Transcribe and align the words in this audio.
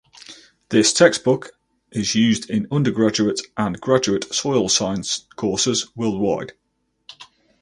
This 0.69 0.93
textbook 0.93 1.51
is 1.91 2.15
used 2.15 2.49
in 2.49 2.67
undergraduate 2.71 3.39
and 3.55 3.79
graduate 3.79 4.33
soil 4.33 4.67
science 4.67 5.27
courses 5.35 5.95
worldwide. 5.95 6.53